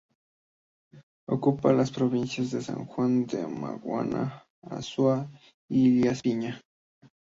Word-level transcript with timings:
Ocupa 1.27 1.73
las 1.73 1.91
provincias 1.91 2.49
de 2.49 2.63
San 2.63 2.85
Juan 2.87 3.27
de 3.27 3.43
la 3.43 3.47
Maguana, 3.47 4.47
Azua 4.63 5.29
y 5.69 5.89
Elías 5.89 6.23
Piña. 6.23 6.59